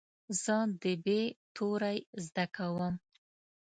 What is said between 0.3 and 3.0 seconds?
زه د "ب" توری زده کوم.